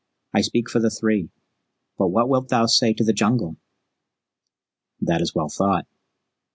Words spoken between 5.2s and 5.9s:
is well thought.